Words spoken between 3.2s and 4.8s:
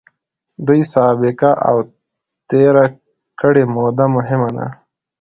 کړې موده مهمه ده.